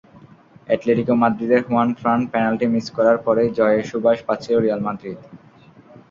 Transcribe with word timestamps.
Atletico 0.67 1.13
মাদ্রিদের 1.21 1.61
Juanfran 1.67 2.19
penalty 2.31 2.67
miss 2.73 2.87
করার 2.97 3.17
পরই 3.25 3.49
জয়ের 3.57 3.83
সুবাস 3.89 4.17
পাচ্ছিল 4.27 4.55
রিয়াল 4.57 4.81
মাদ্রিদ। 4.87 5.19